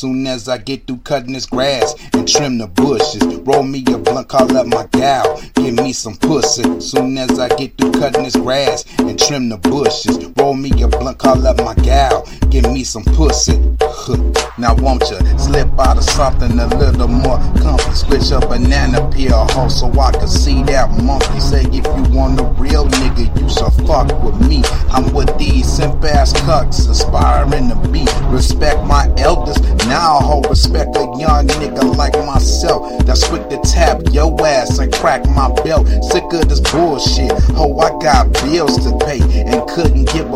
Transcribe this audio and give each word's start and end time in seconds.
Soon 0.00 0.26
as 0.26 0.48
I 0.48 0.56
get 0.56 0.86
through 0.86 1.00
cutting 1.04 1.34
this 1.34 1.44
grass 1.44 1.94
and 2.14 2.26
trim 2.26 2.56
the 2.56 2.66
bushes, 2.68 3.22
roll 3.44 3.62
me 3.62 3.84
a 3.92 3.98
blunt, 3.98 4.28
call 4.28 4.56
up 4.56 4.66
my 4.66 4.86
gal, 4.92 5.38
give 5.56 5.74
me 5.74 5.92
some 5.92 6.16
pussy. 6.16 6.80
Soon 6.80 7.18
as 7.18 7.38
I 7.38 7.48
get 7.48 7.76
through 7.76 7.92
cutting 7.92 8.22
this 8.22 8.34
grass 8.34 8.86
and 9.00 9.18
trim 9.18 9.50
the 9.50 9.58
bushes, 9.58 10.16
roll 10.38 10.54
me 10.54 10.70
a 10.82 10.88
blunt, 10.88 11.18
call 11.18 11.46
up 11.46 11.58
my 11.58 11.74
gal, 11.84 12.26
give 12.48 12.64
me 12.72 12.82
some 12.82 13.04
pussy. 13.04 13.60
Now 14.58 14.74
won't 14.74 15.02
you 15.08 15.18
slip 15.38 15.68
out 15.78 15.96
of 15.96 16.04
something 16.04 16.58
a 16.58 16.66
little 16.76 17.08
more 17.08 17.38
comfy? 17.60 17.94
Switch 17.94 18.30
a 18.30 18.40
banana 18.40 19.10
peel, 19.10 19.46
hoe, 19.50 19.68
so 19.68 19.90
I 19.98 20.12
can 20.12 20.28
see 20.28 20.62
that 20.64 20.90
monkey. 21.02 21.40
Say 21.40 21.62
if 21.64 21.84
you 21.84 22.16
want 22.16 22.40
a 22.40 22.44
real 22.60 22.86
nigga, 22.86 23.24
you 23.40 23.48
should 23.48 23.86
fuck 23.86 24.08
with 24.22 24.40
me. 24.46 24.62
I'm 24.90 25.14
with 25.14 25.36
these 25.38 25.66
simp 25.70 26.04
ass 26.04 26.32
cucks, 26.32 26.90
aspiring 26.90 27.68
to 27.68 27.88
be. 27.88 28.04
Respect 28.40 28.82
my 28.86 29.04
elders, 29.18 29.60
now 29.84 30.16
I 30.16 30.24
hold 30.24 30.48
respect 30.48 30.96
a 30.96 31.00
young 31.20 31.46
nigga 31.60 31.94
like 31.94 32.14
myself. 32.24 33.04
That's 33.04 33.28
quick 33.28 33.50
to 33.50 33.58
tap 33.58 34.00
your 34.12 34.34
ass 34.46 34.78
and 34.78 34.90
crack 34.90 35.26
my 35.28 35.52
belt. 35.62 35.86
Sick 36.04 36.24
of 36.32 36.48
this 36.48 36.60
bullshit, 36.60 37.32
ho, 37.52 37.78
I 37.78 37.90
got 38.02 38.32
bills 38.32 38.78
to 38.78 38.96
pay 39.04 39.20
and 39.42 39.68
couldn't 39.68 40.10
give 40.14 40.29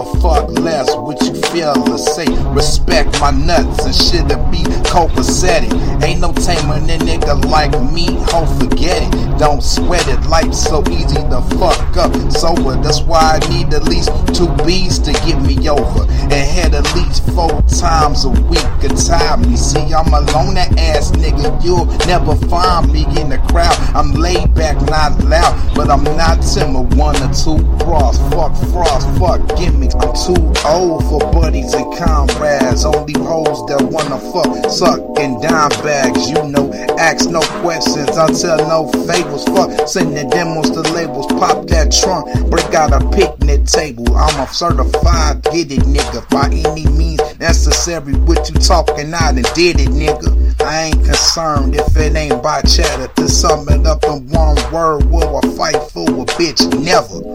feel. 1.55 1.75
Respect 2.53 3.21
my 3.21 3.31
nuts 3.31 3.85
and 3.85 3.95
shit 3.95 4.29
to 4.29 4.37
be 4.51 4.63
copacetic. 4.91 5.73
Ain't 6.03 6.21
no 6.21 6.33
taming 6.33 6.91
a 6.91 6.99
nigga 6.99 7.45
like 7.51 7.73
me, 7.93 8.07
ho, 8.31 8.47
forget 8.59 9.03
it. 9.03 9.39
Don't 9.39 9.63
sweat 9.63 10.07
it, 10.09 10.21
life's 10.29 10.63
so 10.63 10.83
easy 10.91 11.17
to 11.17 11.41
fuck 11.59 11.97
up. 11.97 12.13
Sober, 12.31 12.77
that's 12.83 13.01
why 13.01 13.41
I 13.41 13.49
need 13.51 13.73
at 13.75 13.85
least 13.85 14.11
two 14.35 14.49
B's 14.65 14.99
to 15.01 15.13
get 15.27 15.41
me 15.43 15.69
over. 15.69 16.03
And 16.03 16.33
head 16.33 16.75
at 16.75 16.93
least 16.95 17.27
four 17.31 17.63
times 17.63 18.25
a 18.25 18.31
week 18.31 18.67
to 18.83 18.89
time 19.09 19.43
me. 19.43 19.57
See, 19.57 19.93
I'm 19.93 20.13
a 20.13 20.21
loner 20.33 20.67
ass 20.79 21.11
nigga, 21.13 21.63
you'll 21.65 21.87
never 22.07 22.37
find 22.47 22.93
me 22.93 23.05
in 23.21 23.31
the 23.31 23.39
crowd. 23.51 23.77
I'm 23.95 24.13
laid 24.13 24.55
back, 24.55 24.81
not 24.83 25.23
loud, 25.25 25.75
but 25.75 25.91
I'm 25.91 26.05
not 26.05 26.41
timid. 26.43 26.95
One 26.95 27.17
or 27.17 27.33
two 27.33 27.59
bras, 27.79 28.14
fuck 28.35 28.55
frost, 28.73 29.07
fuck 29.19 29.41
gimmicks. 29.57 29.95
I'm 29.95 30.13
too 30.13 30.53
old 30.67 31.05
for 31.09 31.21
buddies 31.33 31.73
and 31.75 31.87
comrades. 31.97 32.85
Only 32.85 33.15
hoes 33.23 33.65
that 33.67 33.83
wanna 33.83 34.19
fuck, 34.33 34.71
suck, 34.71 35.01
and 35.19 35.41
dime 35.41 35.71
bags. 35.83 36.29
You 36.29 36.43
know, 36.49 36.73
ask 36.99 37.31
no 37.31 37.41
questions, 37.63 38.11
I 38.11 38.27
tell 38.33 38.59
no 38.69 38.91
fables. 39.07 39.45
Fuck, 39.45 39.89
send 39.89 40.17
the 40.17 40.25
demos 40.25 40.71
to 40.71 40.81
labels, 40.93 41.27
pop 41.39 41.67
that 41.69 41.93
trunk, 41.93 42.27
break 42.51 42.75
out 42.75 42.93
a 42.93 43.01
picnic 43.11 43.65
table. 43.65 44.17
I'm 44.17 44.41
a 44.41 44.47
certified 44.53 45.43
get 45.45 45.71
it 45.71 45.81
nigga 45.87 46.29
by 46.31 46.47
any 46.47 46.87
means 46.89 47.39
necessary. 47.39 48.15
What 48.15 48.51
you 48.51 48.57
talking 48.57 49.13
out 49.15 49.35
and 49.35 49.47
did 49.55 49.81
it, 49.81 49.89
nigga. 49.89 50.61
I 50.63 50.85
ain't 50.87 51.05
concerned 51.05 51.75
if 51.77 51.97
it 51.97 52.17
ain't 52.17 52.43
by 52.43 52.63
chatter. 52.63 53.09
To 53.15 53.29
sum 53.29 53.69
it 53.69 53.87
up 53.87 54.03
in 54.05 54.29
one 54.29 54.57
word, 54.73 55.05
will 55.11 55.37
I 55.37 55.41
fight 55.57 55.91
for 55.91 56.09
a 56.09 56.25
bitch? 56.37 56.63
Never. 56.83 57.34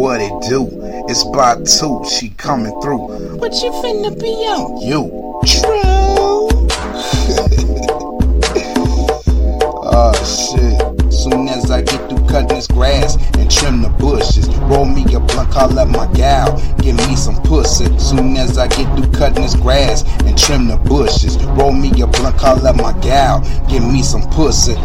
What 0.00 0.22
it 0.22 0.32
do? 0.48 0.66
It's 1.10 1.24
by 1.24 1.56
two, 1.56 2.02
she 2.08 2.30
coming 2.30 2.72
through. 2.80 3.36
What 3.36 3.52
you 3.62 3.70
finna 3.70 4.18
be 4.18 4.32
on? 4.48 4.80
You. 4.80 5.10
True. 5.44 6.48
Oh 9.84 10.14
shit. 10.24 11.12
Soon 11.12 11.50
as 11.50 11.70
I 11.70 11.82
get 11.82 12.08
through 12.08 12.26
cutting 12.28 12.48
this 12.48 12.66
grass 12.66 13.16
and 13.36 13.50
trim 13.50 13.82
the 13.82 13.90
bushes, 13.90 14.48
roll 14.72 14.86
me 14.86 15.02
a 15.14 15.20
blunt, 15.20 15.50
call 15.50 15.78
up 15.78 15.88
my 15.88 16.10
gal, 16.14 16.56
give 16.78 16.96
me 16.96 17.14
some 17.14 17.36
pussy. 17.42 17.84
Soon 17.98 18.38
as 18.38 18.56
I 18.56 18.68
get 18.68 18.88
through 18.96 19.12
cutting 19.12 19.42
this 19.42 19.54
grass 19.54 20.02
and 20.24 20.38
trim 20.38 20.68
the 20.68 20.78
bushes, 20.78 21.36
roll 21.44 21.72
me 21.72 21.90
a 22.00 22.06
blunt, 22.06 22.38
call 22.38 22.66
up 22.66 22.76
my 22.76 22.98
gal, 23.00 23.42
give 23.68 23.84
me 23.84 24.02
some 24.02 24.22
pussy. 24.30 24.76